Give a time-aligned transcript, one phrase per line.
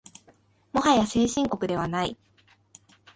[0.73, 2.17] もはや先進国ではない